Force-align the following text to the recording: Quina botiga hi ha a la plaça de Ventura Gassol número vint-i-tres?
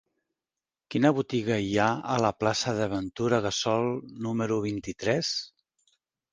Quina 0.95 1.11
botiga 1.17 1.57
hi 1.65 1.69
ha 1.83 1.89
a 2.15 2.17
la 2.25 2.33
plaça 2.45 2.75
de 2.81 2.89
Ventura 2.95 3.43
Gassol 3.49 3.89
número 4.29 4.61
vint-i-tres? 4.67 5.35